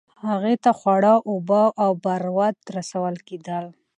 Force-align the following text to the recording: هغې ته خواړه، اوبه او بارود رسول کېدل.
هغې 0.27 0.53
ته 0.63 0.71
خواړه، 0.79 1.13
اوبه 1.31 1.63
او 1.83 1.91
بارود 2.05 2.57
رسول 2.77 3.15
کېدل. 3.27 3.65